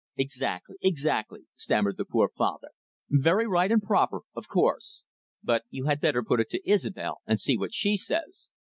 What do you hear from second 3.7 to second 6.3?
and proper, of course. But you had better